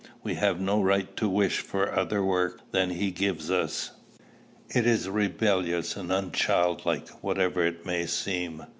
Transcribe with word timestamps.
We 0.23 0.33
have 0.33 0.59
no 0.59 0.81
right 0.81 1.15
to 1.17 1.29
wish 1.29 1.59
for 1.59 1.91
other 1.93 2.23
work 2.25 2.71
than 2.71 2.89
he 2.89 3.11
gives 3.11 3.51
us. 3.51 3.91
It 4.73 4.87
is 4.87 5.07
rebellious 5.07 5.95
and 5.95 6.09
unchildlike, 6.11 7.09
whatever 7.23 7.63
it 7.63 7.85
may 7.85 8.07
seem. 8.07 8.63